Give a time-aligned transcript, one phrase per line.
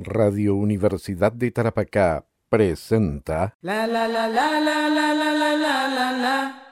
[0.00, 6.12] Radio Universidad de Tarapacá presenta La la la la la la la la la la
[6.12, 6.62] la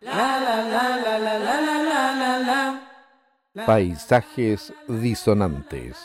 [0.00, 2.82] La la la la la la la la la
[3.54, 5.96] la Paisajes Disonantes.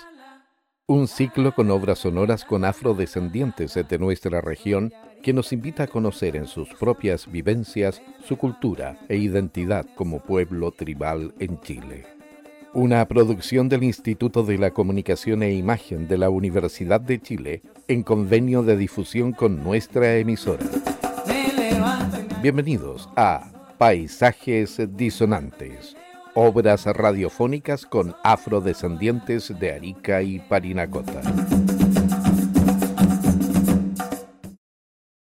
[0.88, 6.38] Un ciclo con obras sonoras con afrodescendientes de nuestra región que nos invita a conocer
[6.38, 12.21] en sus propias vivencias su cultura e identidad como pueblo tribal en Chile.
[12.74, 18.02] Una producción del Instituto de la Comunicación e Imagen de la Universidad de Chile en
[18.02, 20.64] convenio de difusión con nuestra emisora.
[22.42, 25.98] Bienvenidos a Paisajes Disonantes,
[26.34, 31.22] obras radiofónicas con afrodescendientes de Arica y Parinacota.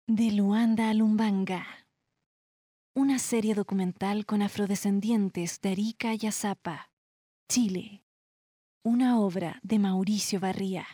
[0.06, 1.66] De Luanda a Lumbanga.
[2.94, 6.91] Una serie documental con afrodescendientes de Arica y Azapa,
[7.54, 8.02] Chile.
[8.82, 10.86] Una obra de Mauricio Barría.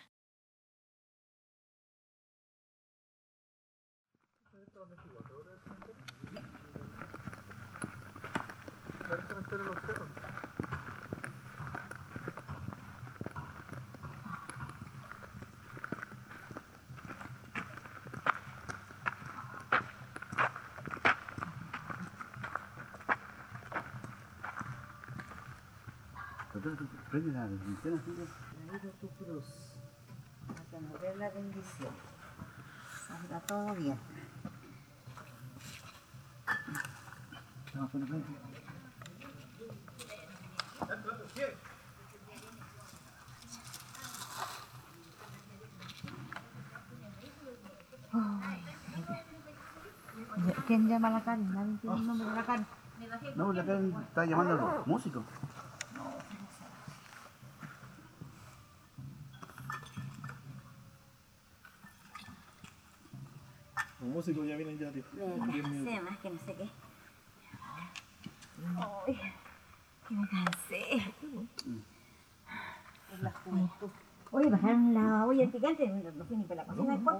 [26.61, 28.13] Prende la linterna, sí,
[28.67, 29.47] Traído tu cruz,
[30.49, 31.93] a tener la bendición.
[33.07, 33.99] Salga todo bien.
[37.75, 38.27] Vamos a frente.
[50.67, 51.49] ¿Quién llama a la carne?
[51.55, 52.67] ¿Nadie tiene el nombre de la carne?
[53.37, 55.25] No, la Karen está llamando a los músicos.
[64.01, 65.05] Los músicos ya vienen ya, tío.
[65.13, 66.71] sé más que no sé qué.
[69.07, 69.21] Ay,
[70.09, 70.97] que me cansé.
[73.13, 73.91] Es la juventud.
[74.31, 74.95] Oye, bajaron
[75.61, 77.17] ni para la cocina después.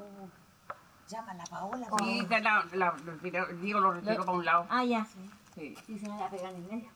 [1.09, 1.87] Llama a la Paola.
[2.01, 4.67] Sí, te la, la, lo tiró- Diego lo retiró para un lado.
[4.69, 5.05] Ah, ya.
[5.55, 5.75] Sí.
[5.87, 6.91] Sí, se me la pegan en medio.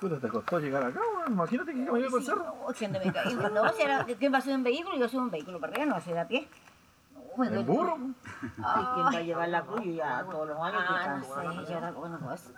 [0.00, 1.00] Puta, te costó llegar acá.
[1.26, 2.44] Imagínate que yo me iba por el cerro.
[2.44, 3.34] No, me caí.
[3.34, 4.96] No, si era, ¿quién va a subir un vehículo?
[4.96, 6.48] Yo subo un vehículo para arriba, no va a ser a pie.
[7.36, 7.96] Me El burro.
[8.62, 9.84] Ay, ¿quién va a llevar la cruz?
[9.84, 11.24] Yo ya todos los años que Ah, no
[11.64, 12.52] sé, yo era bueno, pues.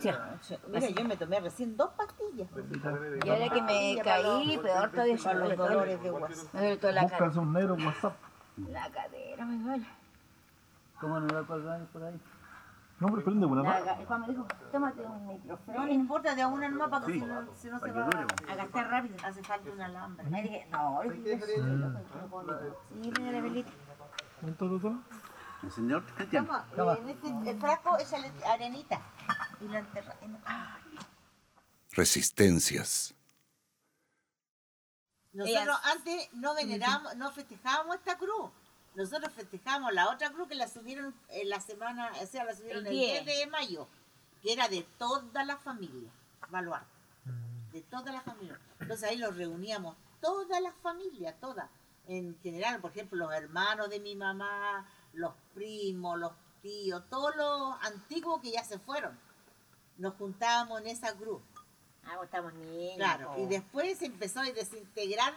[0.68, 2.48] Mira, yo me tomé recién dos pastillas.
[3.24, 5.34] Y ahora que me caí, peor todavía.
[5.34, 6.48] Los dolores de hueso.
[6.52, 7.40] Me duele toda la cadera.
[7.40, 8.14] un negro en WhatsApp.
[8.70, 9.86] La cadera me duele.
[11.00, 12.20] ¿Cómo no va a colgar por ahí?
[13.00, 13.82] No, pero prende una más.
[14.06, 17.26] Juan me dijo, tómate un No, no importa, de una nomás para que Sí, si
[17.26, 19.16] no, si no se va dure, a gastar rápido.
[19.24, 20.24] Hace falta un alambre.
[20.30, 21.00] Me dije, no.
[21.02, 23.72] Sí, mira la velita.
[25.62, 26.48] El señor Cristian.
[26.76, 29.00] En este el frasco échale arenita.
[29.60, 30.16] Y la enterra.
[30.20, 30.38] en-.
[31.92, 33.14] Resistencias.
[35.32, 38.50] Nosotros antes no venerábamos, no festejábamos esta cruz.
[38.94, 42.86] Nosotros festejábamos la otra cruz que la subieron en la semana, o sea, la subieron
[42.86, 43.38] El el 10 10.
[43.38, 43.88] de mayo,
[44.42, 46.10] que era de toda la familia,
[46.50, 46.86] Baluarte.
[47.72, 48.58] De toda la familia.
[48.80, 51.70] Entonces ahí los reuníamos, toda la familia, toda.
[52.08, 56.32] En general, por ejemplo, los hermanos de mi mamá, los primos, los
[56.62, 59.18] tíos, todos los antiguos que ya se fueron.
[59.98, 61.42] Nos juntábamos en esa cruz.
[62.04, 62.96] Ah, vos estamos niños.
[62.96, 63.48] Claro, y po.
[63.48, 65.34] después se empezó a desintegrar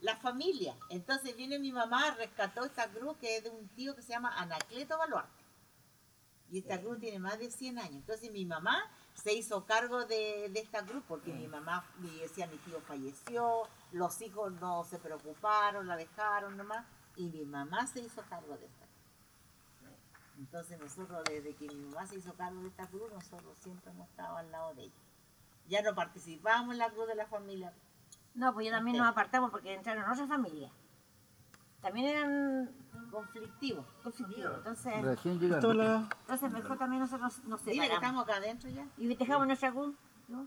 [0.00, 0.76] la familia.
[0.90, 4.36] Entonces viene mi mamá, rescató esta cruz que es de un tío que se llama
[4.36, 5.42] Anacleto Baluarte.
[6.50, 7.94] Y esta cruz tiene más de 100 años.
[7.94, 8.84] Entonces mi mamá
[9.14, 13.62] se hizo cargo de, de esta cruz porque mi mamá me decía mi tío falleció,
[13.92, 16.84] los hijos no se preocuparon, la dejaron nomás,
[17.16, 18.94] y mi mamá se hizo cargo de esta cruz.
[20.38, 24.08] Entonces nosotros desde que mi mamá se hizo cargo de esta cruz, nosotros siempre hemos
[24.08, 25.02] estado al lado de ella.
[25.68, 27.72] Ya no participábamos en la cruz de la familia.
[28.34, 30.72] No, pues yo también nos apartamos porque entraron otras familias.
[31.84, 32.70] También eran
[33.10, 33.84] Conflictivo.
[34.02, 34.56] conflictivos.
[34.56, 35.38] Entonces, Recién
[36.22, 38.02] entonces mejor también nosotros nos Dile que separamos.
[38.02, 38.86] estamos acá adentro ya.
[38.96, 39.70] Y festejamos nuestra
[40.28, 40.46] ¿no?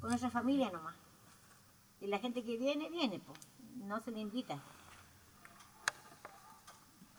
[0.00, 0.94] Con nuestra familia nomás.
[2.00, 3.40] Y la gente que viene, viene, pues.
[3.74, 4.56] No se le invita.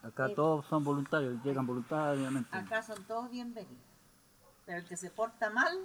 [0.02, 2.56] Acá todos son voluntarios, llegan voluntariamente.
[2.56, 3.84] Acá son todos bienvenidos.
[4.66, 5.78] Pero el que se porta mal,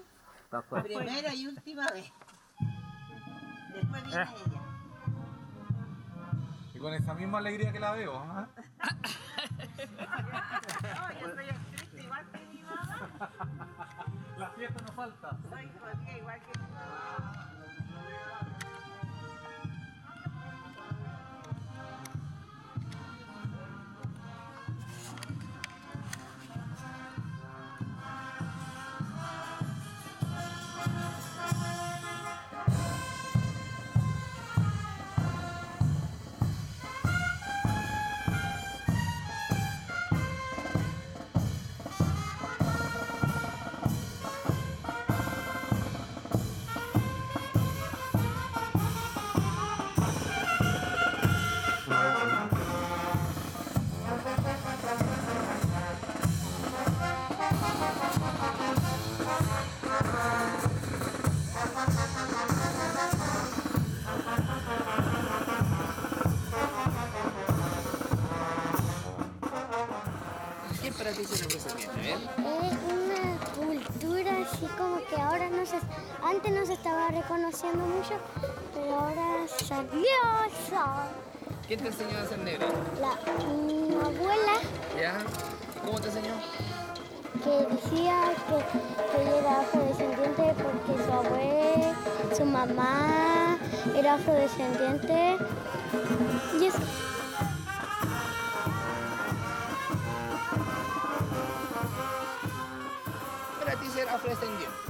[0.85, 2.12] primera y última vez.
[3.75, 4.70] Después viene ella.
[6.81, 8.17] Y con esa misma alegría que la veo.
[8.17, 8.49] ¿ah?
[10.97, 13.11] No, yo soy estricta igual que mi mamá.
[14.38, 15.37] La fiesta no falta.
[15.50, 17.50] Soy jodida igual que mi mamá.
[81.67, 82.67] ¿Quién te enseñó a ser negro?
[83.00, 83.17] La,
[83.47, 84.59] mi abuela
[84.99, 85.19] ¿Ya?
[85.85, 86.35] ¿Cómo te enseñó?
[87.44, 91.94] que decía que, que ella era afrodescendiente porque su abuela,
[92.37, 93.59] su mamá
[93.97, 95.37] era afrodescendiente.
[96.61, 96.79] Y eso.
[103.59, 104.90] Para ti ser afrodescendiente.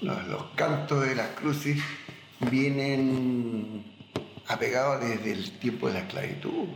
[0.00, 0.18] Los,
[0.56, 1.78] cantos de las cruces
[2.50, 3.84] vienen
[4.48, 6.68] apegados desde el tiempo de la esclavitud,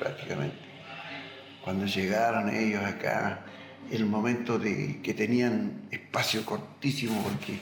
[0.00, 0.56] prácticamente.
[1.62, 3.44] Cuando llegaron ellos acá,
[3.92, 7.60] el momento de que tenían espacio cortísimo porque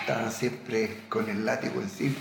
[0.00, 2.16] estaban siempre con el látigo encima.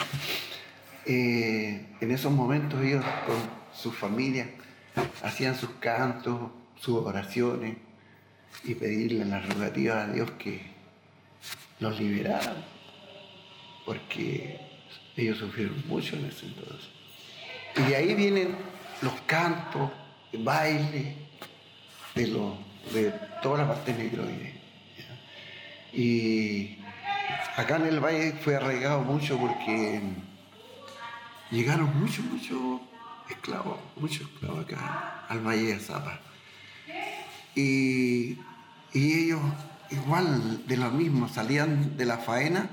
[1.07, 3.37] Eh, en esos momentos ellos con
[3.73, 4.51] su familia
[5.23, 7.77] hacían sus cantos, sus oraciones
[8.63, 10.61] y pedirle las rogativas a Dios que
[11.79, 12.55] los liberaran,
[13.85, 14.59] porque
[15.15, 16.89] ellos sufrieron mucho en ese entonces.
[17.77, 18.55] Y de ahí vienen
[19.01, 19.91] los cantos,
[20.31, 21.15] el baile
[22.15, 22.55] de, los-
[22.93, 23.11] de
[23.43, 24.53] toda la parte negroide.
[25.93, 26.77] Y
[27.57, 30.01] acá en el valle fue arraigado mucho porque
[31.51, 32.81] llegaron muchos, muchos
[33.29, 36.19] esclavos, muchos esclavos acá al valle de Zapa.
[37.55, 38.37] Y,
[38.93, 39.41] y ellos
[39.91, 42.69] igual de lo mismo, salían de la faena,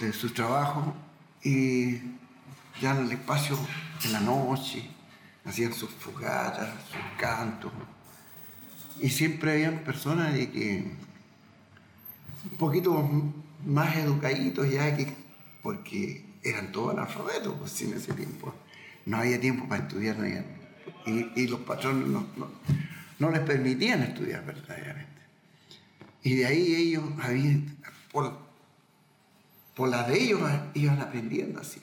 [0.00, 0.94] de su trabajo,
[1.42, 1.98] y
[2.80, 3.58] ya en el espacio
[4.04, 4.88] en la noche,
[5.44, 7.72] hacían sus fogatas, sus cantos.
[9.00, 10.92] Y siempre habían personas de que
[12.50, 13.08] un poquito
[13.66, 15.12] más educaditos ya que
[15.62, 18.54] porque eran todos analfabetos pues, en ese tiempo.
[19.04, 22.26] No había tiempo para estudiar, no y, y los patrones no-
[23.18, 25.22] no les permitían estudiar verdaderamente.
[26.22, 27.76] Y de ahí ellos habían,
[28.12, 28.36] por,
[29.74, 30.40] por la de ellos
[30.74, 31.80] iban aprendiendo así.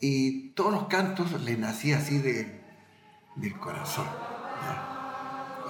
[0.00, 2.60] Y todos los cantos les nacían así de,
[3.36, 4.06] del corazón,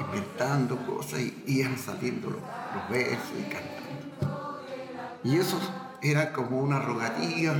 [0.00, 2.42] inventando cosas y iban saliendo los,
[2.88, 4.64] versos y cantando.
[5.22, 5.58] Y eso
[6.02, 7.54] era como una rogativa,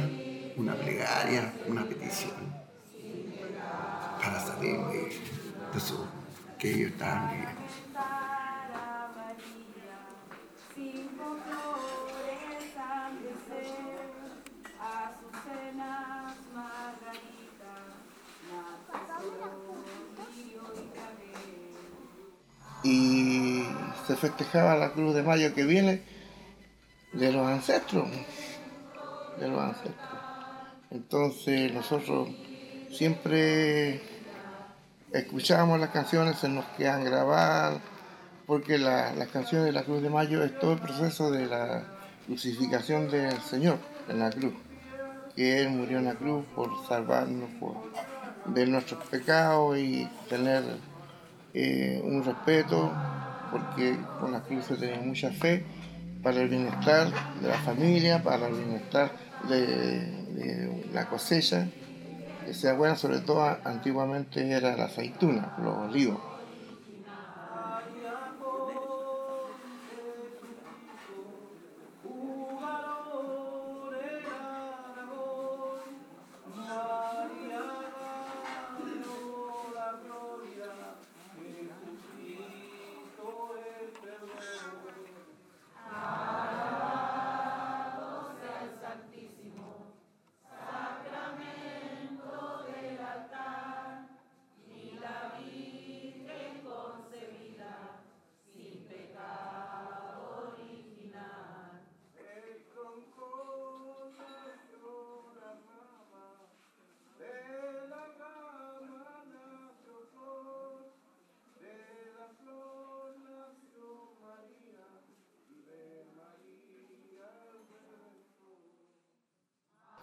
[0.56, 2.32] una plegaria, una petición
[4.20, 4.98] para salir de,
[5.72, 6.08] de eso
[6.64, 7.30] que ellos estaban
[22.82, 23.64] y
[24.06, 26.02] se festejaba la Cruz de Mayo que viene
[27.12, 28.08] de los ancestros,
[29.38, 29.96] de los ancestros.
[30.90, 32.30] Entonces nosotros
[32.90, 34.13] siempre
[35.18, 37.78] escuchábamos las canciones, se nos quedan grabadas,
[38.46, 41.84] porque la- las canciones de la Cruz de Mayo es todo el proceso de la
[42.26, 43.78] crucificación del Señor
[44.08, 44.52] en la cruz,
[45.36, 47.74] que Él murió en la cruz por salvarnos por,
[48.54, 50.62] de nuestros pecados y tener
[51.54, 52.92] eh, un respeto,
[53.50, 55.64] porque con la cruz se tiene mucha fe
[56.22, 57.08] para el bienestar
[57.40, 59.12] de la familia, para el bienestar
[59.48, 61.68] de la cosecha,
[62.52, 66.33] sea buena, sobre todo antiguamente era la aceituna, los olivos.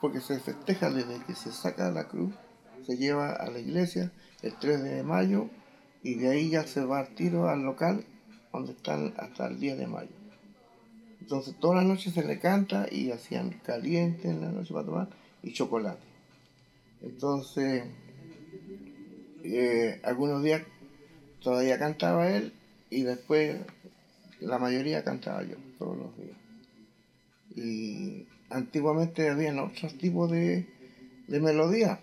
[0.01, 2.34] Porque se festeja desde que se saca la cruz,
[2.86, 5.50] se lleva a la iglesia el 3 de mayo
[6.03, 8.03] y de ahí ya se va al tiro al local
[8.51, 10.10] donde están hasta el 10 de mayo.
[11.22, 15.10] Entonces todas las noches se le canta y hacían caliente en la noche para tomar
[15.43, 16.01] y chocolate.
[17.03, 17.84] Entonces,
[19.43, 20.63] eh, algunos días
[21.41, 22.53] todavía cantaba él
[22.89, 23.60] y después
[24.39, 26.38] la mayoría cantaba yo todos los días.
[27.55, 30.65] Y antiguamente había otros tipos de,
[31.27, 32.00] de melodías,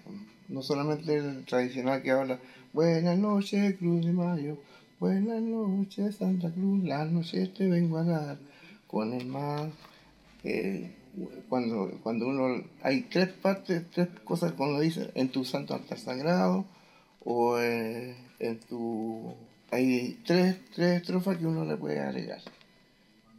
[0.48, 2.38] no solamente el tradicional que habla
[2.72, 4.58] Buenas noches, Cruz de Mayo,
[5.00, 8.38] buenas noches, Santa Cruz, la noche te vengo a dar
[8.86, 9.70] con el mar.
[10.44, 10.92] eh,
[11.48, 16.66] cuando, cuando uno hay tres partes, tres cosas cuando dice en tu santo altar sagrado
[17.24, 19.34] o eh, en tu
[19.70, 22.42] hay tres, tres estrofas que uno le puede agregar.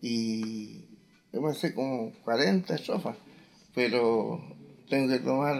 [0.01, 0.85] Y
[1.31, 3.15] yo me sé como 40 estrofas,
[3.75, 4.41] pero
[4.89, 5.57] tengo que tomar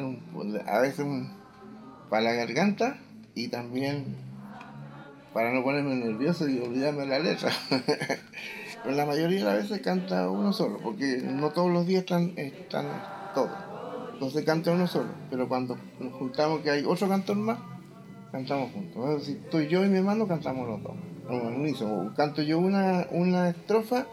[0.66, 1.06] a veces
[2.10, 2.98] para la garganta
[3.36, 4.16] y también
[5.34, 7.52] para no ponerme nervioso y olvidarme la letra.
[8.84, 12.34] pero la mayoría de las veces canta uno solo, porque no todos los días están,
[12.36, 12.86] están
[13.36, 13.52] todos.
[14.14, 17.60] Entonces canta uno solo, pero cuando nos juntamos que hay otro cantor más,
[18.32, 18.96] cantamos juntos.
[18.96, 20.96] Bueno, Si estoy yo y mi hermano, cantamos los dos.
[22.16, 24.08] Canto yo una, una estrofa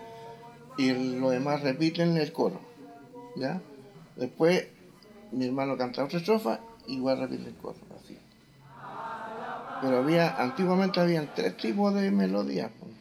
[0.79, 2.61] y los demás repiten el coro.
[3.37, 3.61] ¿ya?
[4.17, 4.67] Después
[5.33, 7.77] mi hermano canta otra estrofa, igual repite el coro.
[7.97, 8.17] Así.
[9.83, 12.71] Pero había, antiguamente habían tres tipos de melodías.
[12.79, 12.93] pues.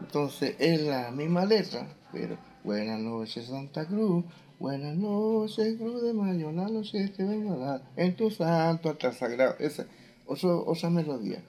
[0.00, 4.24] Entonces es la misma letra, pero buenas noches Santa Cruz,
[4.58, 9.14] buenas noches Cruz de Mayo, la noche te vengo a dar en tu santo altar
[9.14, 9.56] sagrado.
[9.58, 9.86] Esa,
[10.26, 11.42] otra melodía.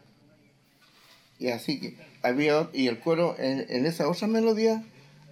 [1.39, 4.83] Y así que había, y el coro en, en esa otra melodía,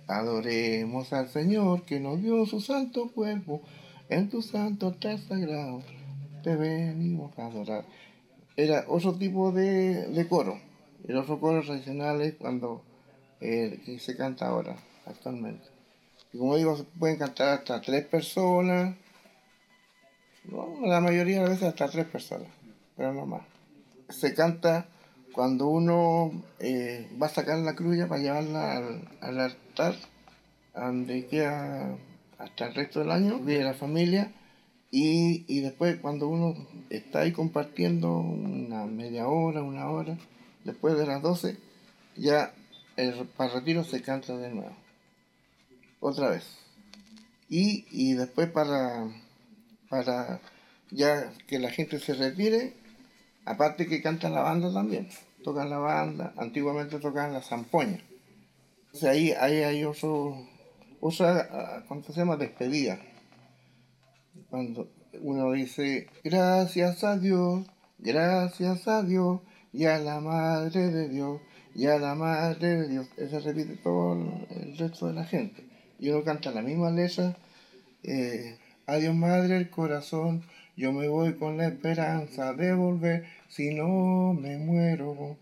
[0.07, 3.61] adoremos al Señor que nos dio su santo cuerpo,
[4.09, 5.81] en tu santo altar sagrado,
[6.43, 7.85] te venimos a adorar.
[8.55, 10.59] Era otro tipo de, de coro.
[11.07, 12.81] El otro coro tradicional es cuando
[13.41, 15.65] eh, se canta ahora, actualmente.
[16.31, 18.95] Como digo, se pueden cantar hasta tres personas,
[20.83, 22.47] la mayoría de las veces hasta tres personas,
[22.95, 23.43] pero no más.
[24.09, 24.87] Se canta
[25.33, 29.95] cuando uno eh, va a sacar la cruya para llevarla al, al altar,
[30.73, 31.97] donde queda
[32.37, 34.31] hasta el resto del año, vive la familia,
[34.91, 36.55] y, y después cuando uno
[36.89, 40.17] está ahí compartiendo una media hora, una hora,
[40.63, 41.57] después de las 12,
[42.15, 42.53] ya
[42.95, 44.75] el para retiro se canta de nuevo.
[45.99, 46.45] Otra vez.
[47.49, 49.07] Y, y después para,
[49.89, 50.39] para
[50.91, 52.73] ya que la gente se retire,
[53.43, 55.09] aparte que canta la banda también.
[55.43, 57.99] Tocan la banda, antiguamente tocaban la zampoña.
[58.95, 60.37] Entonces ahí, ahí hay otro,
[61.01, 62.37] otra, ah, ¿cómo se llama?
[62.37, 62.97] Despedida.
[64.49, 64.89] Cuando
[65.21, 69.41] uno dice, gracias a Dios, gracias a Dios,
[69.73, 71.41] y a la Madre de Dios,
[71.73, 73.07] y a la Madre de Dios.
[73.17, 74.13] Eso repite todo
[74.51, 75.67] el resto de la gente.
[75.99, 77.35] Y uno canta la misma letra,
[78.01, 80.45] eh, adiós Madre el corazón,
[80.77, 85.35] yo me voy con la esperanza de volver, si no me muero,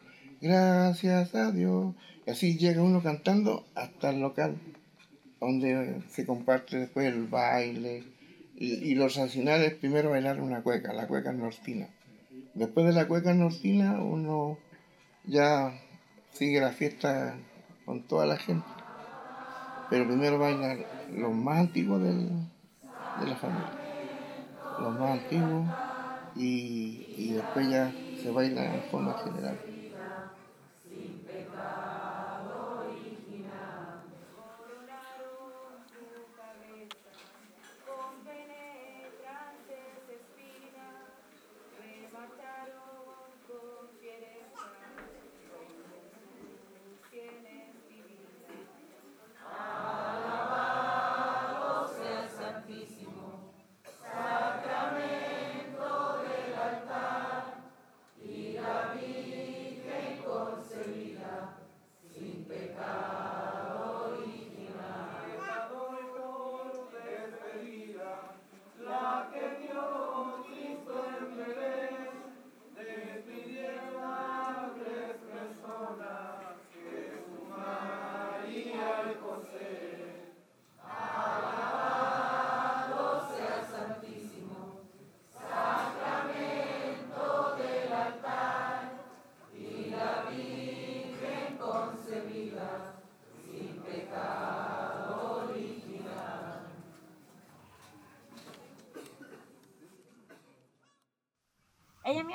[0.44, 1.96] gracias a Dios.
[2.28, 4.58] Y así llega uno cantando hasta el local,
[5.40, 8.04] donde se comparte después el baile.
[8.56, 11.88] Y, los tradicionales primero bailar una cueca, la cueca nortina.
[12.54, 14.58] Después de la cueca nortina uno
[15.26, 15.74] ya
[16.34, 17.36] sigue la fiesta
[17.86, 18.68] con toda la gente.
[19.90, 20.78] Pero primero baila
[21.16, 22.30] los más antiguos del-
[23.20, 23.72] de la familia.
[24.80, 25.68] Los más antiguos
[26.36, 29.58] y, y después ya se baila en forma general.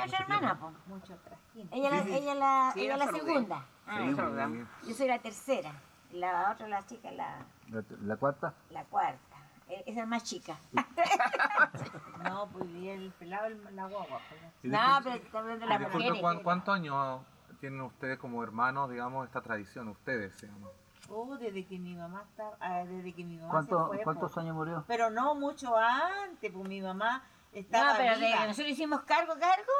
[0.07, 0.73] Mi otra hermana, po.
[0.87, 1.39] Mucho atrás.
[1.71, 2.15] Ella, la- Sí, sí.
[2.17, 3.21] ella, la, Sí, ella la saludé.
[3.25, 3.67] segunda.
[3.89, 4.69] Sí, lo saludamos.
[4.87, 5.73] Yo soy la tercera.
[6.13, 8.55] La otra, la chica, la, La, la cuarta.
[8.71, 9.37] la cuarta.
[9.69, 10.57] E- Esa es más chica.
[12.25, 14.21] No, pues y el pelado, el- la guagua.
[14.29, 14.41] pues.
[14.63, 16.21] Y No, disculpe- pero hablando de y las disculpe, mujeres.
[16.21, 17.21] ¿cuán- ¿cuántos años
[17.61, 19.89] tienen ustedes como hermanos, digamos, esta tradición?
[19.89, 20.71] Ustedes, digamos.
[21.11, 24.03] Oh, desde que mi mamá estaba, ah, desde que mi mamá ¿Cuánto- se fue.
[24.05, 24.45] ¿Cuántos pues.
[24.45, 24.85] años murió?
[24.87, 29.73] Pero no mucho antes, pues mi mamá estaba No, pero de nosotros hicimos cargo, cargo,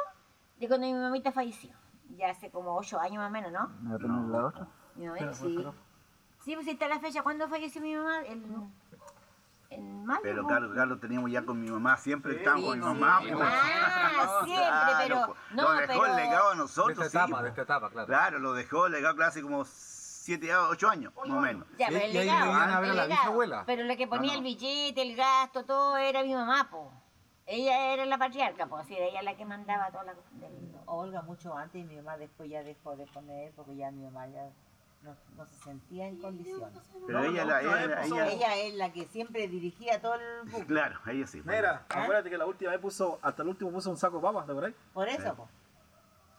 [0.57, 1.71] de cuando mi mamita falleció.
[2.17, 3.67] Ya hace como ocho años más o menos, ¿no?
[3.81, 4.67] ¿Me va a poner la otra?
[4.95, 5.47] Mi mamá, Espera, sí.
[5.55, 5.73] espera.
[6.43, 7.21] Sí, pues ahí está la fecha.
[7.21, 8.21] ¿Cuándo falleció mi mamá?
[8.25, 8.71] En,
[9.69, 10.21] en mayo.
[10.23, 13.19] Pero claro, claro, lo teníamos ya con mi mamá, siempre estábamos con mi mamá.
[13.21, 13.35] pues.
[13.39, 15.25] Ah, siempre, pero.
[15.27, 15.39] pues.
[15.51, 16.05] No, lo dejó pero.
[16.05, 16.97] el legado a nosotros.
[16.97, 17.43] De esta sí, etapa, pues.
[17.43, 18.07] de esta etapa, claro.
[18.07, 21.67] Claro, lo dejó el legado hace como 7, 8 años, más o menos.
[21.77, 23.09] Ya, pero el Y ahí legado, a el ver a la legado.
[23.09, 23.63] bisabuela.
[23.67, 24.47] Pero lo que ponía No, no.
[24.47, 26.91] el billete, el gasto, todo era mi mamá, po.
[27.51, 30.27] Ella era la patriarca, pues, así, ella la que mandaba toda la cosa
[30.85, 34.27] Olga mucho antes y mi mamá después ya dejó de poner porque ya mi mamá
[34.27, 34.49] ya
[35.01, 36.79] no, no se sentía en condiciones.
[37.07, 40.65] Pero ella, la, ella, ella- Ella es la que siempre dirigía todo el buque.
[40.65, 41.41] claro, ella sí.
[41.41, 41.55] pues.
[41.55, 44.45] Mira, acuérdate que la última vez puso, hasta el último puso un saco de papas,
[44.45, 44.73] ¿te acuerdas?
[44.93, 45.47] Por eso, po.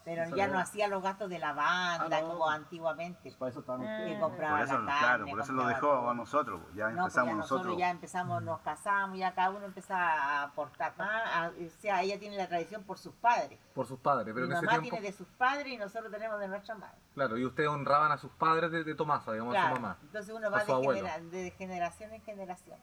[0.03, 0.59] Pero ya no.
[0.59, 2.29] hacía los gastos de la banda Ah, no.
[2.31, 3.33] como antiguamente.
[3.39, 4.21] Para eso estaban Que ustedes.
[4.21, 6.11] compraba Por eso, la carne, claro, por eso lo dejó todo.
[6.11, 6.61] a nosotros.
[6.75, 7.79] Ya No, pues empezamos ya nosotros nosotros.
[7.79, 11.23] ya empezamos, nos casamos, ya cada uno empezaba a aportar más.
[11.35, 13.59] a- o sea, ella tiene la tradición por sus padres.
[13.75, 16.11] Por sus padres, pero Mi en ese mamá tiempo, tiene de sus padres y nosotros
[16.11, 16.97] tenemos de nuestra madre.
[17.15, 19.99] claro, y ustedes honraban a sus padres de, de Tomasa, digamos, a su mamá.
[20.03, 21.07] Entonces uno a va su de, abuelo.
[21.07, 22.79] genera- de generación en generación.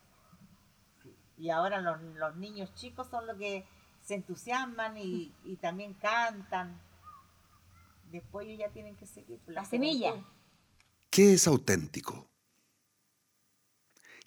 [1.38, 3.68] Y ahora los, los niños chicos son los que
[4.02, 6.80] se entusiasman y, y también cantan.
[8.12, 9.40] Después ellos ya tienen que seguir.
[9.40, 10.14] por La semilla.
[11.10, 12.30] ¿Qué es auténtico?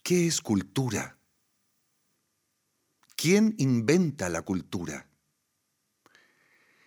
[0.03, 1.19] ¿Qué es cultura?
[3.17, 5.07] ¿Quién inventa la cultura?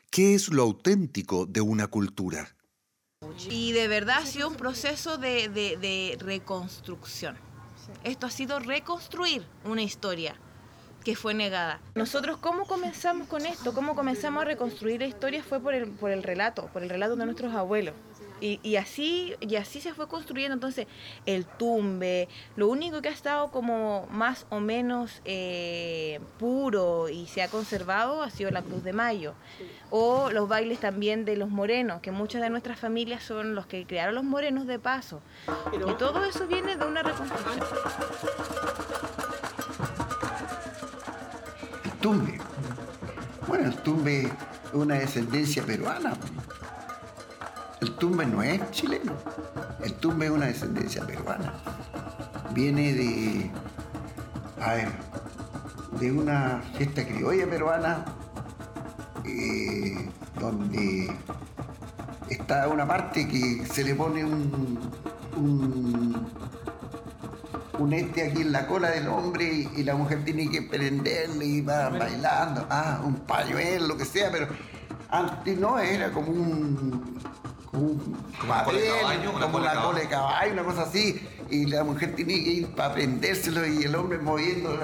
[0.10, 2.56] ¿Qué es lo auténtico de una cultura?
[3.50, 7.38] Y de verdad ha sido un proceso de, de- de reconstrucción.
[8.04, 10.40] Esto ha sido reconstruir una historia
[11.04, 11.80] que fue negada.
[11.96, 13.74] Nosotros, ¿cómo comenzamos con esto?
[13.74, 15.44] ¿Cómo comenzamos a reconstruir la historia?
[15.44, 17.94] Fue por el, por el relato, por el relato de nuestros abuelos.
[18.42, 20.88] Y, y así, y así se fue construyendo entonces
[21.26, 22.28] el tumbe.
[22.58, 28.22] Lo único que ha estado como más o menos eh, puro y se ha conservado
[28.22, 29.34] ha sido la Cruz de Mayo.
[29.92, 33.86] O los bailes también de los morenos, que muchas de nuestras familias son los que
[33.86, 35.22] crearon los morenos de paso.
[35.72, 37.64] Y todo eso viene de una reconstrucción.
[42.04, 42.38] El tumbe.
[43.48, 44.32] Bueno, el tumbe es
[44.74, 46.12] una descendencia peruana.
[47.80, 49.14] El tumbe no es chileno.
[49.82, 51.54] El tumbe es una descendencia peruana.
[52.52, 53.52] Viene de.
[54.60, 54.90] A ver.
[55.98, 58.04] De una fiesta criolla peruana.
[59.24, 60.10] eh,
[60.42, 61.10] donde
[62.30, 64.78] está una parte que se le pone un
[67.84, 71.46] un este aquí en la cola del hombre y, y la mujer tiene que prenderle
[71.46, 74.48] y va bailando, ah, un pañuelo, lo que sea, pero
[75.10, 77.20] antes no, era como un,
[77.70, 78.18] como un
[78.48, 82.44] papel, caballo, una como una cola de caballo, una cosa así, y la mujer tenía
[82.44, 84.80] que ir para prendérselo y el hombre moviendo,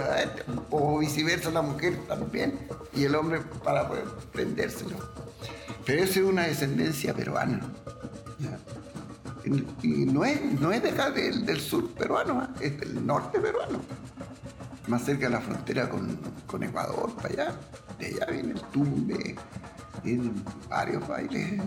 [0.69, 2.59] o viceversa, la mujer también,
[2.93, 4.97] y el hombre para poder prendérselo.
[5.85, 7.61] Pero eso es una descendencia peruana.
[9.81, 12.49] Y no es, no es de acá del, del sur peruano, ¿ah?
[12.59, 13.79] es del norte peruano.
[14.87, 17.55] Más cerca de la frontera con, con Ecuador, para allá.
[17.99, 19.35] De allá viene el tumbe,
[20.03, 21.61] vienen varios bailes.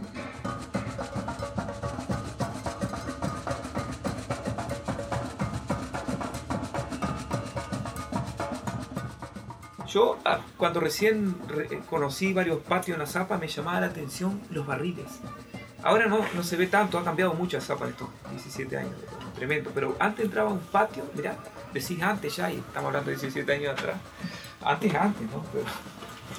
[9.86, 14.66] Yo, ah, cuando recién re- conocí varios patios en Azapa, me llamaba la atención los
[14.66, 15.20] barriles.
[15.82, 18.94] Ahora no, no se ve tanto, ha cambiado mucho Azapa en estos 17 años,
[19.34, 19.70] tremendo.
[19.74, 21.36] Pero antes entraba un patio, mirá,
[21.72, 23.96] decís antes ya, y estamos hablando de 17 años atrás.
[24.64, 25.42] Antes, antes, ¿no?
[25.52, 25.64] Pero-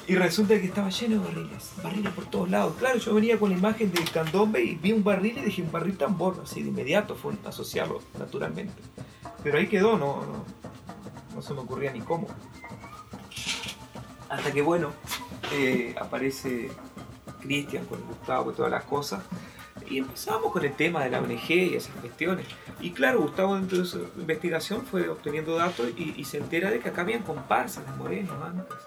[0.07, 2.73] y resulta que estaba lleno de barriles, barriles por todos lados.
[2.79, 5.71] Claro, yo venía con la imagen del candombe y vi un barril y dije, un
[5.71, 8.81] barril tambor, así de inmediato fue asociarlo naturalmente.
[9.43, 10.45] Pero ahí quedó, no, no,
[11.35, 12.27] no se me ocurría ni cómo.
[14.29, 14.91] Hasta que, bueno,
[15.51, 16.71] eh, aparece
[17.43, 19.21] Cristian con Gustavo y todas las cosas.
[19.89, 22.45] Y empezamos con el tema de la ONG y esas cuestiones.
[22.79, 26.89] Y claro, Gustavo dentro de su investigación fue obteniendo datos y, se entera de que
[26.89, 28.77] acá habían comparsas de morenos antes.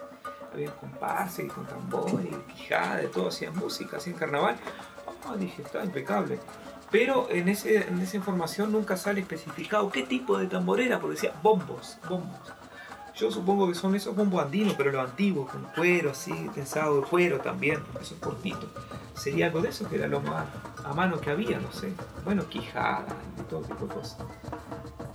[0.53, 4.57] Habían comparsas y con tambores y quijada, de todo, hacían música, hacían carnaval.
[5.25, 6.39] Ah, dije, está impecable.
[6.89, 11.33] Pero en, ese, en esa información nunca sale especificado qué tipo de tamborera, porque decía
[11.43, 12.39] bombos, bombos.
[13.17, 17.07] Yo supongo que son esos bombos andinos, pero los antiguos, con cuero así, tensado de
[17.07, 18.69] cuero también, esos cortitos.
[19.15, 20.45] Sería algo de eso que era lo más
[20.85, 21.91] a mano que había, no sé.
[22.23, 23.07] Bueno, quijada
[23.39, 24.19] y todo tipo de cosas.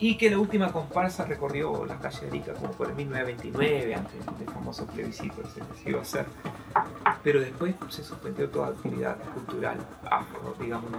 [0.00, 4.26] Y que la última comparsa recorrió la calle de Arica como por el 1929, antes
[4.36, 6.26] del famoso plebiscito que se iba a hacer.
[7.22, 9.76] Pero después se suspendió toda actividad cultural
[10.10, 10.90] afro, digamos.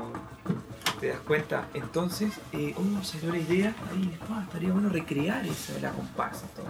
[1.00, 1.68] ¿Te das cuenta?
[1.74, 6.48] Entonces, eh, oh, salió la idea, ahí, ah, estaría bueno recrear esa la comparsa.
[6.56, 6.66] Todo.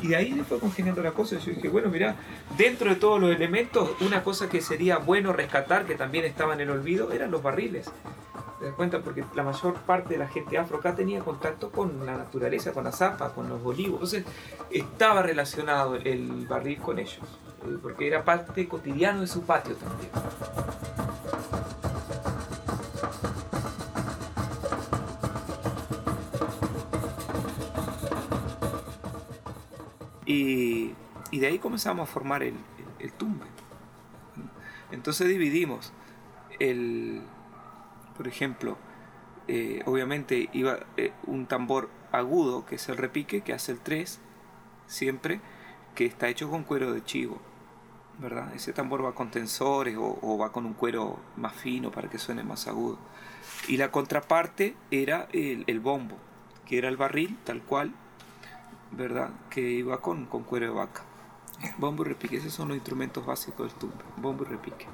[0.00, 1.36] Y de ahí le fue congeniando la cosa.
[1.36, 2.14] Y yo dije, bueno, mira,
[2.56, 6.60] dentro de todos los elementos, una cosa que sería bueno rescatar, que también estaba en
[6.60, 7.90] el olvido, eran los barriles.
[8.60, 9.00] ¿Te das cuenta?
[9.00, 12.84] Porque la mayor parte de la gente afro acá tenía contacto con la naturaleza, con
[12.84, 13.94] la zapa, con los olivos.
[14.14, 14.24] Entonces,
[14.70, 17.18] estaba relacionado el barril con ellos.
[17.66, 20.10] eh, Porque era parte cotidiano de su patio también.
[30.32, 30.94] Y,
[31.38, 32.54] de ahí comenzamos a formar el,
[32.98, 33.46] el- tumbe.
[34.90, 35.92] Entonces dividimos
[36.60, 37.22] el,
[38.16, 38.76] por ejemplo,
[39.48, 44.20] eh, obviamente iba eh, un tambor agudo, que es el repique, que hace el 3,
[44.86, 45.40] siempre,
[45.94, 47.40] que está hecho con cuero de chivo,
[48.20, 48.54] ¿verdad?
[48.54, 52.42] Ese tambor va con tensores o, va con un cuero más fino para que suene
[52.44, 52.98] más agudo.
[53.68, 56.16] Y la contraparte era el bombo,
[56.66, 57.94] que era el barril, tal cual,
[58.92, 59.30] ¿verdad?
[59.50, 61.02] Que iba con, con cuero de vaca.
[61.78, 64.86] Bombo y repique, esos son los instrumentos básicos del tumbe, bombo y repique.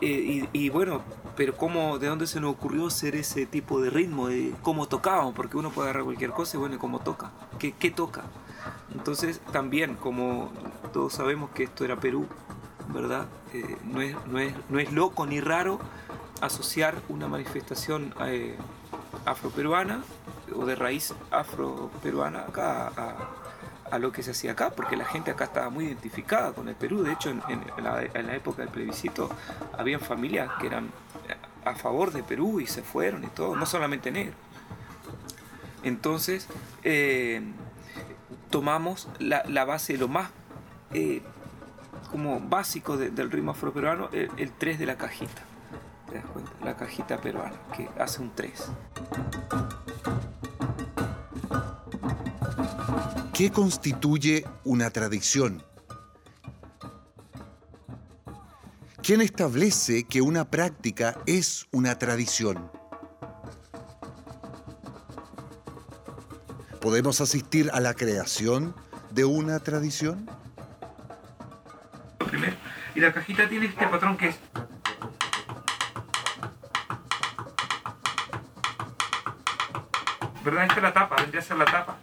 [0.00, 1.02] Eh, y, y bueno,
[1.36, 4.28] pero cómo, ¿de dónde se nos ocurrió hacer ese tipo de ritmo?
[4.28, 7.30] De cómo tocábamos, porque uno puede agarrar cualquier cosa y bueno, ¿y ¿cómo toca?
[7.58, 8.24] ¿Qué, qué toca?
[8.94, 10.50] Entonces también, como
[10.92, 12.26] todos sabemos que esto era Perú,
[12.92, 13.26] ¿verdad?
[13.52, 15.78] Eh, no, es, no, es, no es loco ni raro
[16.40, 18.56] asociar una manifestación eh,
[19.24, 20.02] afroperuana
[20.54, 22.92] o de raíz afroperuana acá
[23.90, 26.74] a, lo que se hacía acá, porque la gente acá estaba muy identificada con el
[26.74, 27.02] Perú.
[27.02, 27.40] De hecho, en,
[27.82, 29.30] la, época del plebiscito,
[29.76, 30.90] habían familias que eran
[31.64, 34.36] a favor de Perú y se fueron y todo, no solamente negros.
[35.82, 36.48] Entonces,
[36.82, 37.42] eh,
[38.50, 40.30] tomamos la, la base, lo más
[40.92, 41.22] eh,
[42.10, 45.47] como básico de- del ritmo afroperuano, el, el 3 de la cajita.
[46.08, 46.50] ¿Te das cuenta?
[46.64, 48.70] La cajita peruana, que hace un 3.
[53.34, 55.62] ¿Qué constituye una tradición?
[59.02, 62.70] ¿Quién establece que una práctica es una tradición?
[66.80, 68.74] ¿Podemos asistir a la creación
[69.10, 70.28] de una tradición?
[72.28, 72.56] primero.
[72.94, 74.36] Y la cajita tiene este patrón que es.
[80.48, 80.64] ¿Verdad?
[80.64, 81.98] Esta es la tapa, vendría a ser la tapa.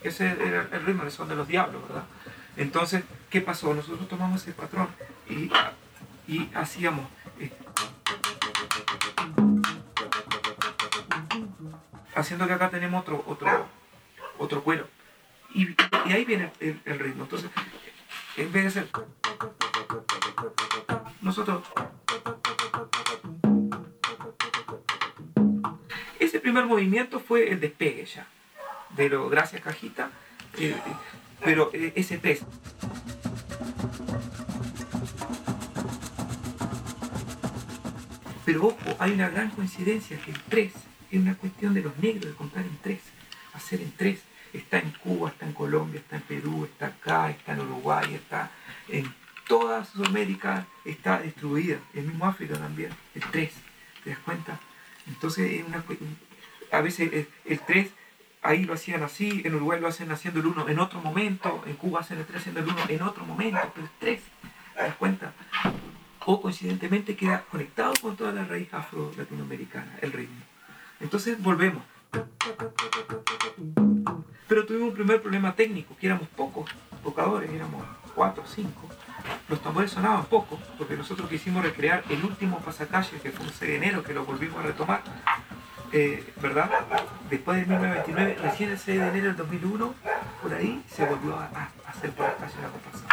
[0.00, 2.04] Ese era el ritmo, el son de los diablos, ¿verdad?
[2.56, 3.74] Entonces, ¿qué pasó?
[3.74, 4.86] Nosotros tomamos ese patrón
[5.28, 5.50] y,
[6.28, 7.04] y hacíamos.
[7.40, 7.52] eh,
[12.14, 13.66] haciendo que acá tenemos otro, otro,
[14.38, 14.86] otro cuero.
[15.52, 15.70] Y,
[16.06, 17.24] y ahí viene el, el ritmo.
[17.24, 17.50] Entonces,
[18.36, 18.88] en vez de hacer.
[21.22, 21.64] Nosotros.
[26.50, 28.26] Primer movimiento fue el despegue ya.
[28.96, 30.10] De lo gracias cajita.
[30.58, 30.74] eh,
[31.44, 32.42] pero eh, ese test.
[38.44, 40.72] Pero ojo, hay una gran coincidencia que el 3
[41.12, 42.98] es una cuestión de los negros de contar en 3,
[43.54, 44.18] hacer en 3.
[44.52, 48.50] Está en Cuba, está en Colombia, está en Perú, está acá, está en Uruguay, está
[48.88, 49.12] en
[49.46, 53.52] toda Sudamérica, está distribuida, el mismo África también, el 3,
[54.02, 54.58] ¿te das cuenta?
[55.06, 55.96] Entonces es una, cu-
[56.72, 57.90] a veces el, el 3
[58.42, 61.74] ahí lo hacían así, en Uruguay lo hacen haciendo el 1 en otro momento, en
[61.76, 64.20] Cuba hacen el 3 haciendo el 1 en otro momento, pero el 3,
[64.74, 65.32] ¿te das cuenta?
[66.24, 70.40] O coincidentemente queda conectado con toda la raíz afro-latinoamericana, el ritmo.
[71.00, 71.82] Entonces volvemos.
[74.48, 76.70] Pero tuvimos un primer problema técnico, que éramos pocos
[77.02, 78.88] tocadores, éramos cuatro o cinco.
[79.48, 83.60] Los tambores sonaban poco, porque nosotros quisimos recrear el último pasacalle, que fue un 6
[83.60, 85.02] de enero, que lo volvimos a retomar,
[85.92, 86.70] eh, ¿verdad?
[87.28, 89.94] Después de 1929, recién el 6 de enero del 2001,
[90.42, 93.06] por ahí se volvió a, a hacer por la calle la comparsa.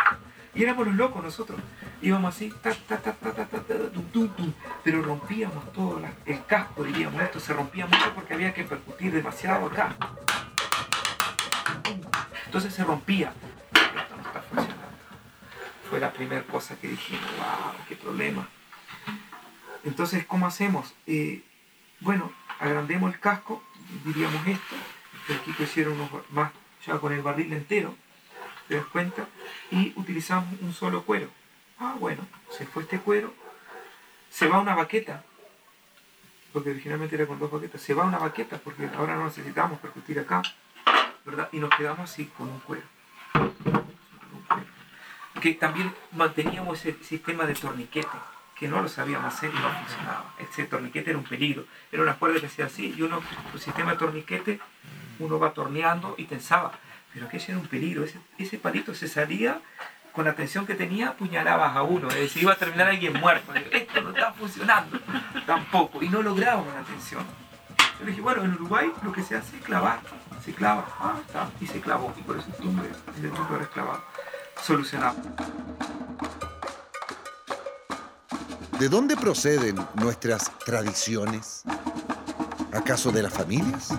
[0.58, 1.60] Y éramos los locos nosotros.
[2.02, 3.74] Íbamos así, ta, ta, ta, ta, ta, ta, ta,
[4.12, 7.22] tum, pero rompíamos todo el casco, diríamos.
[7.22, 9.96] Esto se rompía mucho porque había que percutir demasiado acá.
[12.48, 13.34] Entonces se rompía.
[13.74, 14.88] Esto no está funcionando.
[15.90, 18.48] Fue la primera cosa que dijimos, wow, qué problema.
[19.84, 20.96] Entonces, ¿cómo hacemos?
[21.06, 21.44] Eh,
[22.00, 23.64] bueno, agrandemos el casco,
[24.06, 24.76] diríamos esto,
[25.26, 26.52] pero aquí pusieron unos más
[26.86, 27.96] ya con el barril entero,
[28.68, 29.28] ¿te das cuenta?
[29.72, 31.30] Y utilizamos un solo cuero.
[31.80, 33.34] Ah, bueno, se fue este cuero,
[34.30, 35.24] se va una baqueta,
[36.54, 40.20] porque originalmente era con dos baquetas, se va una baqueta, porque ahora no necesitamos percutir
[40.20, 40.42] acá,
[41.26, 41.50] ¿verdad?
[41.52, 42.86] Y nos quedamos así con un cuero.
[45.42, 48.18] Que también manteníamos ese sistema de torniquete,
[48.60, 50.34] que no lo sabíamos hacer y no funcionaba.
[50.40, 51.66] Ese torniquete era un peligro.
[51.92, 54.60] Era una cuerda que hacía así y uno, su sistema de torniquete,
[55.20, 56.72] uno va torneando y tensaba.
[57.14, 58.04] Pero aquello era un peligro.
[58.04, 59.62] Ese, ese palito se salía
[60.12, 62.08] con la tensión que tenía, apuñalabas a uno.
[62.10, 63.54] Es decir, iba a terminar alguien muerto.
[63.54, 65.00] Esto no está funcionando
[65.46, 66.02] tampoco.
[66.02, 67.24] Y no lográbamos la tensión.
[68.00, 70.00] Yo le dije, bueno, en Uruguay lo que se hace es clavar.
[70.44, 70.86] Se clava.
[71.00, 71.50] Ah, está.
[71.62, 72.12] Y se clavó.
[72.18, 72.90] Y por eso el tumbe,
[73.22, 74.04] el tumbe era esclavado.
[74.62, 75.16] Solucionado.
[78.80, 81.64] ¿De dónde proceden nuestras tradiciones?
[82.72, 83.90] ¿Acaso de las familias?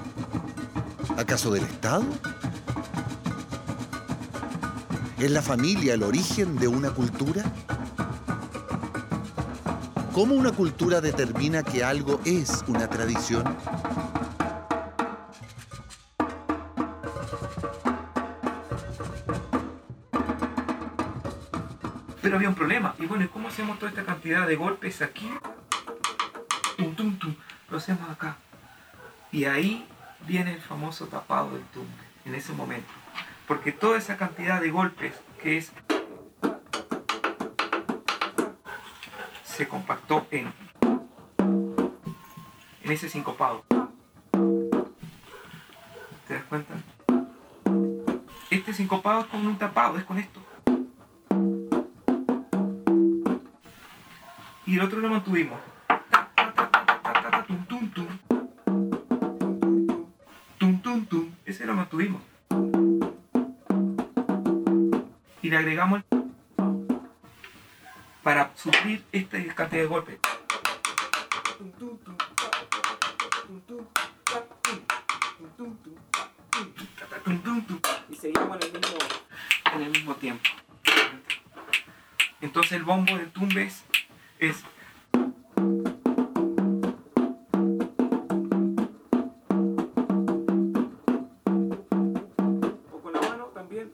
[1.16, 2.04] ¿Acaso del Estado?
[5.18, 7.42] ¿Es la familia el origen de una cultura?
[10.12, 13.42] ¿Cómo una cultura determina que algo es una tradición?
[22.38, 22.94] Había un problema.
[22.98, 25.28] Y bueno, ¿y cómo hacemos toda esta cantidad de golpes aquí?
[26.76, 27.34] Tum, tum, tum.
[27.68, 28.36] Lo hacemos acá.
[29.32, 29.86] Y ahí
[30.26, 32.88] viene el famoso tapado del tumbe, en ese momento.
[33.46, 35.72] Porque toda esa cantidad de golpes que es
[39.44, 40.52] se compactó en
[42.84, 43.64] en ese sincopado.
[46.26, 46.74] ¿Te das cuenta?
[48.50, 50.47] Este sincopado es con un tapado, es con esto.
[54.68, 55.58] Y el otro lo mantuvimos.
[61.46, 62.20] Ese lo mantuvimos.
[65.40, 66.02] Y le agregamos
[68.22, 70.18] para suplir esta cantidad de golpes.
[78.10, 78.98] Y seguimos en el mismo,
[79.74, 80.50] en el mismo tiempo.
[82.42, 83.87] Entonces el bombo del tumbes es
[93.54, 93.92] también.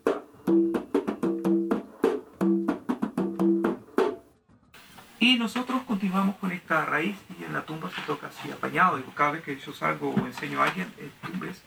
[5.18, 8.98] Y nosotros continuamos con esta raíz y en la tumba se toca así apañado.
[8.98, 11.62] Y cada vez que yo salgo o enseño a alguien el tumbes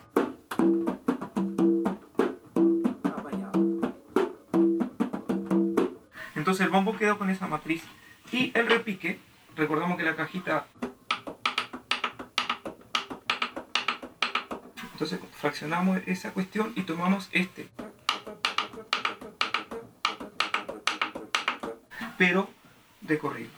[3.03, 3.59] apañado.
[6.35, 7.83] Entonces el bombo quedó con esa matriz
[8.31, 9.19] y el repique
[9.55, 10.67] recordamos que la cajita
[14.93, 17.69] entonces fraccionamos esa cuestión y tomamos este.
[22.17, 22.49] Pero
[23.01, 23.51] de corrido.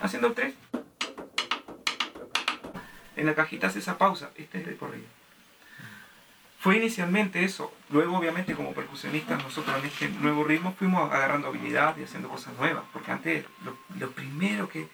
[0.00, 0.54] Haciendo el 3
[3.14, 4.32] en la cajita hace esa pausa.
[4.34, 5.17] Este es de corrido
[6.58, 7.72] fue inicialmente eso.
[7.90, 12.54] Luego, obviamente, como percusionistas, nosotros en este nuevo ritmo fuimos agarrando habilidad y haciendo cosas
[12.58, 12.82] nuevas.
[12.92, 14.88] Porque antes, lo, lo primero que.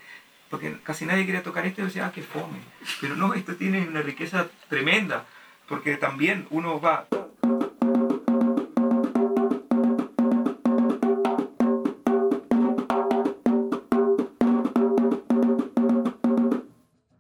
[0.50, 2.58] Porque casi nadie quería tocar esto y decía, ah, qué fome.
[3.00, 5.24] Pero no, esto tiene una riqueza tremenda.
[5.66, 7.06] Porque también uno va.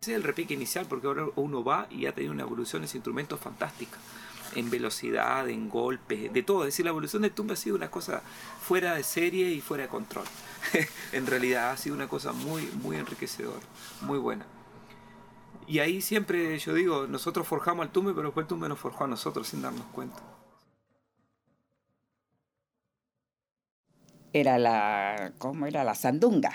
[0.02, 2.84] Ese es el repique inicial porque ahora uno va y ha tenido una evolución en
[2.84, 3.98] ese instrumento fantástica.
[4.54, 6.62] En velocidad, en golpes, de todo.
[6.62, 8.22] Es decir, la evolución del tumbe ha sido una cosa
[8.62, 10.26] fuera de serie y fuera de control.
[11.12, 13.60] en realidad ha sido una cosa muy, muy enriquecedora,
[14.02, 14.46] muy buena.
[15.66, 19.04] Y ahí siempre yo digo, nosotros forjamos al tumbe, pero después el tumbe nos forjó
[19.04, 20.20] a nosotros sin darnos cuenta.
[24.32, 25.84] Era la, ¿cómo era?
[25.84, 26.52] La sandunga.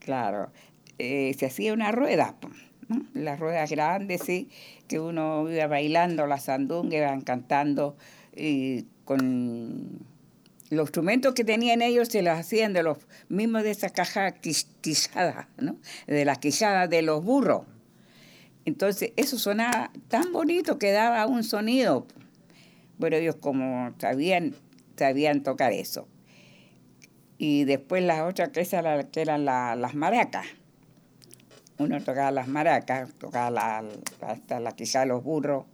[0.00, 0.50] Claro,
[0.98, 2.36] eh, se hacía una rueda,
[3.14, 4.48] las ruedas grandes, sí,
[4.88, 7.96] que uno iba bailando la sandunga, iban cantando
[8.36, 10.00] y con
[10.70, 15.48] los instrumentos que tenían ellos se los hacían de los mismos de esa caja quillada,
[15.58, 15.76] ¿no?
[16.06, 17.62] de las quilladas de los burros.
[18.64, 22.06] Entonces eso sonaba tan bonito que daba un sonido.
[22.98, 24.54] Pero ellos como sabían,
[24.96, 26.08] sabían tocar eso.
[27.36, 30.46] Y después las otras que, la- que eran la- las maracas.
[31.78, 33.84] Uno tocaba las maracas, tocaba la,
[34.20, 35.64] hasta la quizá los burros.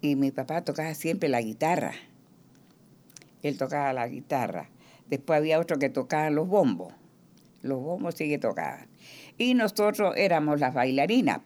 [0.00, 1.92] Y mi papá tocaba siempre la guitarra.
[3.42, 4.68] Él tocaba la guitarra.
[5.08, 6.92] Después había otro que tocaba los bombos.
[7.62, 8.86] Los bombos sí que tocaban.
[9.38, 11.40] Y nosotros éramos las bailarinas.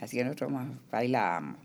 [0.00, 0.52] Así que nosotros
[0.90, 1.58] bailábamos.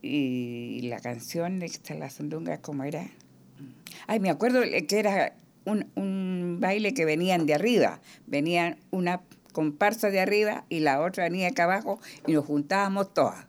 [0.00, 3.06] Y la canción de la sandunga, ¿cómo era?
[4.06, 8.00] Ay, me acuerdo que era un, un baile que venían de arriba.
[8.26, 9.22] Venían una
[9.52, 13.46] comparsa de arriba y la otra venía acá abajo y nos juntábamos todas.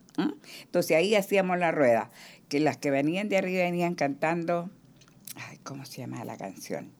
[0.63, 2.11] Entonces ahí hacíamos la rueda.
[2.49, 4.69] Que las que venían de arriba venían cantando.
[5.35, 6.91] Ay, ¿cómo se llama la canción?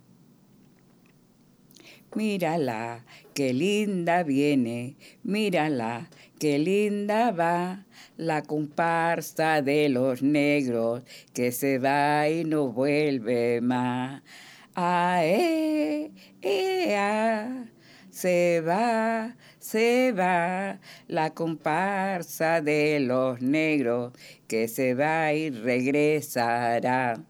[2.16, 7.86] Mírala, qué linda viene, mírala, qué linda va,
[8.18, 11.02] la comparsa de los negros
[11.34, 14.22] que se va y no vuelve más.
[14.76, 17.66] Ae, ea,
[18.10, 24.14] se va, se va, la comparsa de los negros
[24.48, 27.24] que se va y regresará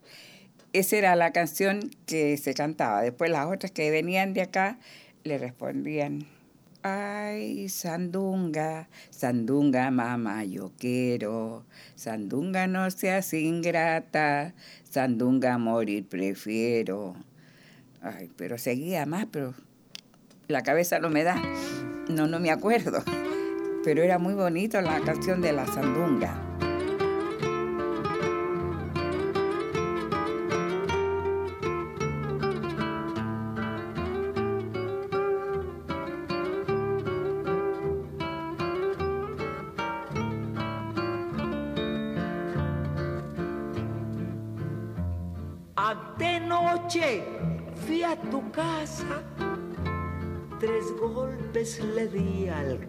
[0.73, 3.03] esa era la canción que se cantaba.
[3.03, 4.79] Después las otras que venían de acá
[5.23, 6.25] le respondían,
[6.81, 11.63] ay, sandunga, sandunga, mamá, yo quiero,
[11.95, 17.15] sandunga, no seas ingrata, sandunga, morir prefiero.
[18.03, 19.53] Ay, pero seguía más, pero
[20.49, 21.41] la cabeza no me da,
[22.09, 23.01] no, no me acuerdo.
[23.85, 26.42] Pero era muy bonito la canción de la sandunga.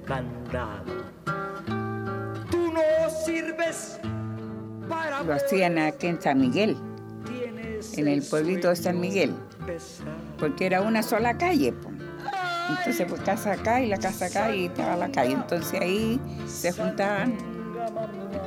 [0.05, 1.05] Candado.
[2.51, 3.99] Tú no sirves
[4.89, 6.77] para Lo hacían aquí en San Miguel,
[7.97, 9.35] en el pueblito de San Miguel,
[10.39, 11.73] porque era una sola calle.
[11.73, 11.91] po.
[12.71, 15.33] Entonces, pues casa acá y la casa acá y estaba la calle.
[15.33, 17.54] Entonces ahí se juntaban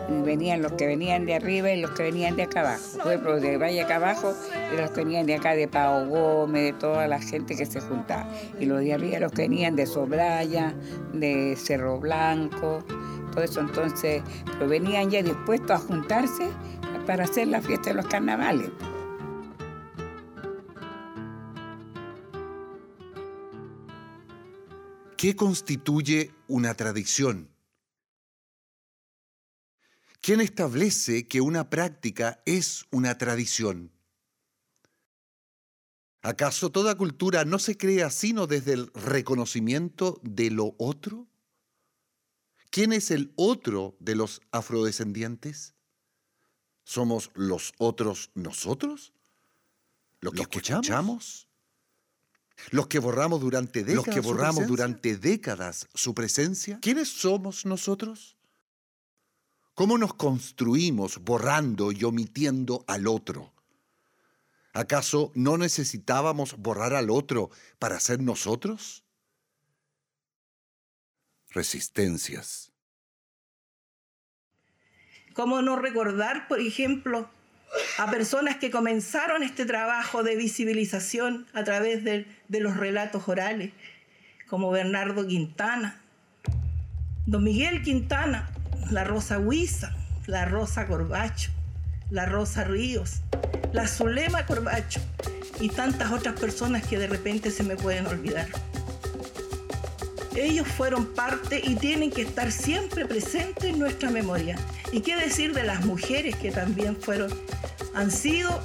[0.09, 2.99] venían los que venían de arriba y los que venían de acá abajo.
[3.03, 4.33] Pueblos de Valle acá abajo
[4.73, 7.81] y los que venían de acá de Pau Gómez, de toda la gente que se
[7.81, 8.27] juntaba.
[8.59, 10.73] Y los de arriba los que venían de Sobraya,
[11.13, 12.83] de Cerro Blanco,
[13.31, 13.61] todo eso.
[13.61, 16.47] Entonces, pero venían ya dispuestos a juntarse
[17.05, 18.69] para hacer la fiesta de los carnavales.
[25.17, 27.56] ¿Qué constituye una tradición?
[30.21, 33.91] ¿Quién establece que una práctica es una tradición?
[36.21, 41.27] ¿Acaso toda cultura no se crea sino desde el reconocimiento de lo otro?
[42.69, 45.73] ¿Quién es el otro de los afrodescendientes?
[46.83, 49.13] ¿Somos los otros nosotros?
[50.19, 51.47] ¿Los que escuchamos?
[52.71, 54.07] ¿Los que borramos durante décadas?
[54.07, 56.79] ¿Los que borramos durante décadas su presencia?
[56.81, 58.36] ¿Quiénes somos nosotros?
[59.77, 63.53] ¿Cómo nos construimos borrando y omitiendo al otro?
[64.73, 69.03] ¿Acaso no necesitábamos borrar al otro para ser nosotros?
[71.51, 72.71] Resistencias.
[75.35, 77.29] ¿Cómo no recordar, por ejemplo,
[77.99, 83.73] a personas que comenzaron este trabajo de visibilización a través de, de los relatos orales,
[84.47, 86.01] como Bernardo Quintana,
[87.27, 88.49] Don Miguel Quintana,
[88.91, 89.91] la Rosa Huiza,
[90.27, 91.51] la Rosa Corbacho,
[92.09, 93.21] la Rosa Ríos,
[93.73, 95.01] la Zulema Corbacho
[95.59, 98.47] y tantas otras personas que de repente se me pueden olvidar.
[100.35, 104.55] Ellos fueron parte y tienen que estar siempre presentes en nuestra memoria.
[104.91, 107.33] ¿Y qué decir de las mujeres que también fueron,
[107.95, 108.61] han sido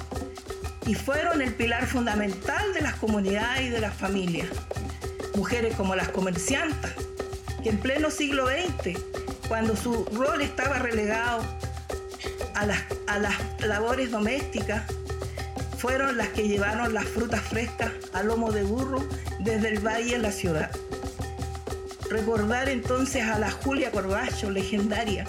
[0.85, 4.49] y fueron el pilar fundamental de las comunidades y de las familias?
[5.35, 6.91] Mujeres como las comerciantas,
[7.63, 8.99] que en pleno siglo XX,
[9.53, 11.43] cuando su rol estaba relegado
[12.55, 14.81] a las, a las labores domésticas,
[15.77, 19.07] fueron las que llevaron las frutas frescas a lomo de burro
[19.41, 20.71] desde el valle a la ciudad.
[22.09, 25.27] Recordar entonces a la Julia Corbacho, legendaria,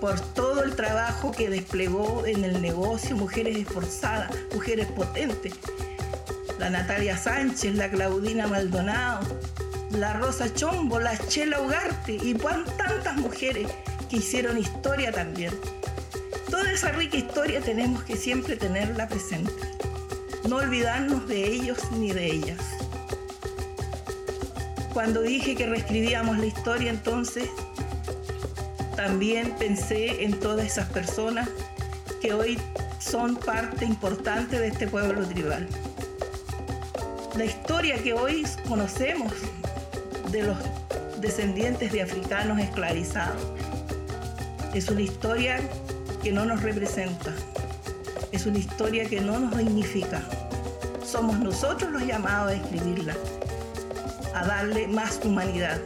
[0.00, 5.52] por todo el trabajo que desplegó en el negocio, mujeres esforzadas, mujeres potentes.
[6.58, 9.20] La Natalia Sánchez, la Claudina Maldonado,
[9.90, 13.68] la Rosa Chombo, la Chela Ugarte y tantas mujeres
[14.08, 15.52] que hicieron historia también.
[16.50, 19.52] Toda esa rica historia tenemos que siempre tenerla presente.
[20.48, 22.60] No olvidarnos de ellos ni de ellas.
[24.92, 27.48] Cuando dije que reescribíamos la historia entonces,
[28.96, 31.48] también pensé en todas esas personas
[32.22, 32.58] que hoy
[32.98, 35.68] son parte importante de este pueblo tribal.
[37.36, 39.32] La historia que hoy conocemos
[40.30, 40.56] de los
[41.20, 43.42] descendientes de africanos esclavizados
[44.74, 45.58] es una historia
[46.22, 47.32] que no nos representa,
[48.32, 50.22] es una historia que no nos dignifica.
[51.02, 53.14] Somos nosotros los llamados a escribirla,
[54.34, 55.80] a darle más humanidad.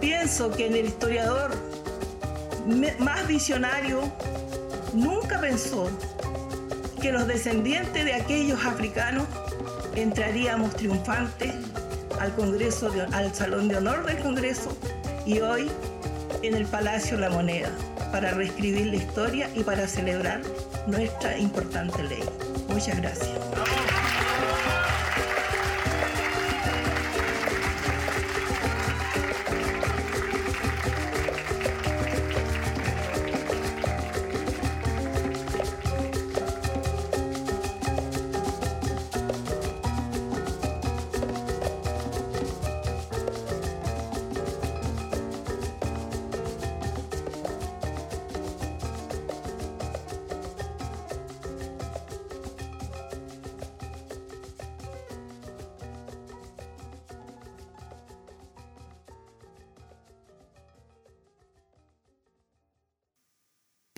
[0.00, 1.50] Pienso que en el historiador
[3.00, 4.02] más visionario
[4.94, 5.90] nunca pensó
[7.00, 9.26] que los descendientes de aquellos africanos
[9.96, 11.54] entraríamos triunfantes
[12.20, 14.76] al Congreso, al Salón de Honor del Congreso
[15.26, 15.70] y hoy
[16.42, 17.70] en el Palacio La Moneda
[18.12, 20.40] para reescribir la historia y para celebrar
[20.86, 22.24] nuestra importante ley.
[22.68, 23.30] Muchas gracias.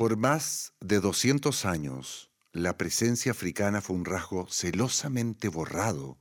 [0.01, 6.17] Por más de 200 años, la presencia africana fue un rasgo celosamente borrado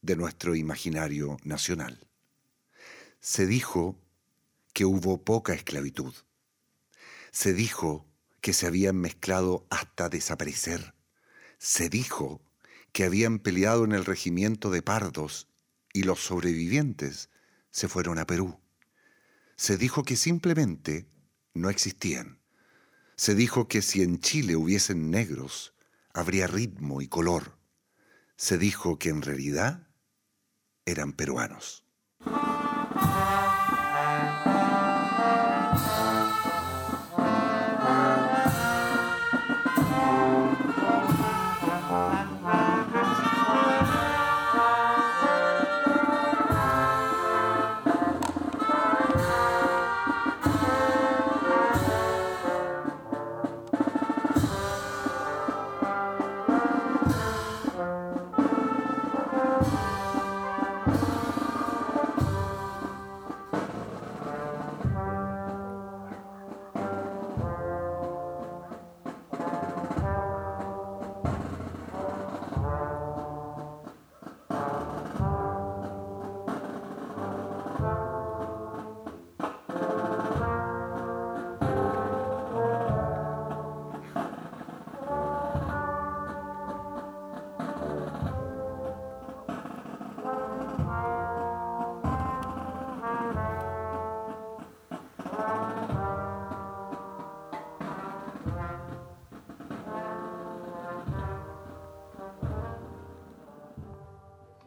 [0.00, 2.04] de nuestro imaginario nacional.
[3.20, 3.96] Se dijo
[4.72, 6.12] que hubo poca esclavitud.
[7.30, 8.08] Se dijo
[8.40, 10.92] que se habían mezclado hasta desaparecer.
[11.58, 12.42] Se dijo
[12.90, 15.46] que habían peleado en el regimiento de pardos
[15.92, 17.30] y los sobrevivientes
[17.70, 18.58] se fueron a Perú.
[19.54, 21.06] Se dijo que simplemente
[21.54, 22.41] no existían.
[23.22, 25.76] Se dijo que si en Chile hubiesen negros,
[26.12, 27.56] habría ritmo y color.
[28.34, 29.86] Se dijo que en realidad
[30.86, 31.86] eran peruanos.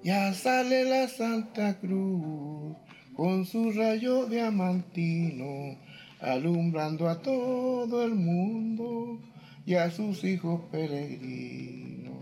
[0.06, 2.78] Ya sale la Santa Cruz
[3.16, 5.80] con su rayo diamantino,
[6.22, 9.20] alumbrando a todo el mundo
[9.66, 12.20] y a sus hijos peregrinos.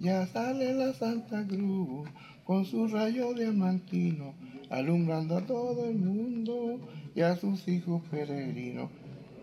[0.00, 2.08] Ya sale la Santa Cruz
[2.42, 4.34] con su rayo diamantino,
[4.68, 6.80] alumbrando a todo el mundo
[7.14, 8.90] y a sus hijos peregrinos.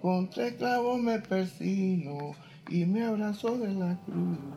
[0.01, 2.33] Con tres clavos me persino
[2.69, 4.56] y me abrazó de la cruz.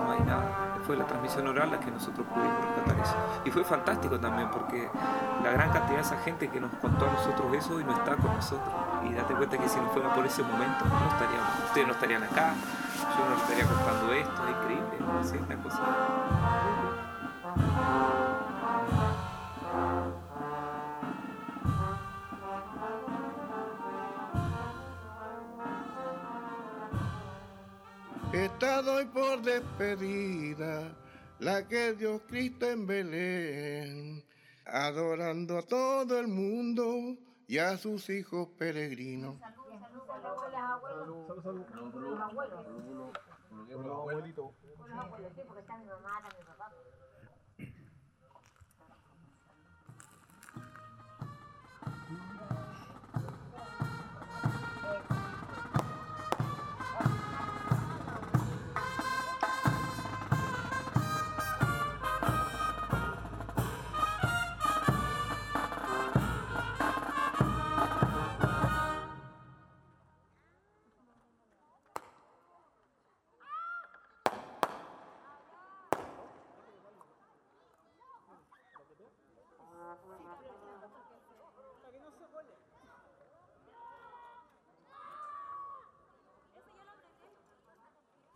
[0.00, 0.78] No hay nada.
[0.86, 3.14] Fue la transmisión oral la que nosotros pudimos rescatar eso.
[3.44, 4.88] Y fue fantástico también porque
[5.42, 8.16] la gran cantidad de esa gente que nos contó a nosotros eso y no está
[8.16, 8.72] con nosotros.
[9.04, 12.22] Y date cuenta que si no fuera por ese momento, no estaríamos, ustedes no estarían
[12.22, 12.54] acá,
[13.16, 15.20] yo no les estaría contando esto, es increíble, ¿no?
[15.20, 15.82] Es una cosa.
[28.84, 30.96] Doy por despedida,
[31.40, 34.24] la que Dios Cristo en Belén,
[34.64, 37.16] adorando a todo el mundo
[37.48, 39.36] y a sus hijos peregrinos.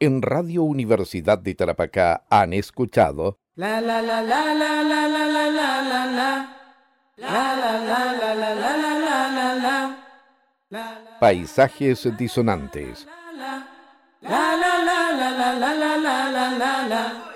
[0.03, 5.51] En Radio Universidad de Tarapacá han escuchado La la la la la la la la
[5.51, 6.57] la la la.
[7.19, 9.99] La la la la la la la la la
[10.71, 11.19] la.
[11.21, 13.07] Paisajes disonantes.
[14.23, 17.32] La la la la la la la la la la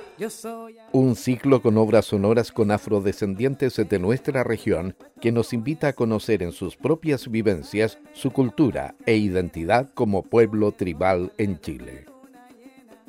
[0.93, 6.43] Un ciclo con obras sonoras con afrodescendientes de nuestra región que nos invita a conocer
[6.43, 12.07] en sus propias vivencias su cultura e identidad como pueblo tribal en Chile.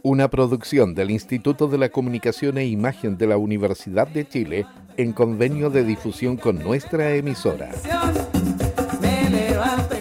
[0.03, 4.65] Una producción del Instituto de la Comunicación e Imagen de la Universidad de Chile
[4.97, 7.71] en convenio de difusión con nuestra emisora.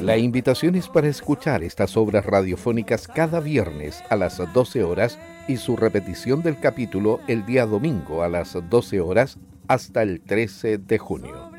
[0.06, 5.56] La invitación es para escuchar estas obras radiofónicas cada viernes a las 12 horas y
[5.56, 9.36] su repetición del capítulo el día domingo a las 12 horas
[9.66, 11.50] hasta el 13 de junio.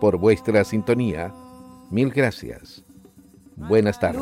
[0.00, 1.32] Por vuestra sintonía,
[1.92, 2.82] mil gracias.
[3.54, 4.20] Buenas tardes.